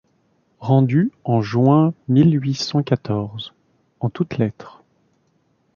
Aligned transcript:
Rendue 0.61 1.11
en 1.25 1.43
juin 1.43 1.93
mil 2.07 2.35
huit 2.41 2.55
cent 2.55 2.81
quatorze, 2.81 3.53
en 3.99 4.09
toutes 4.09 4.39
lettres. 4.39 4.83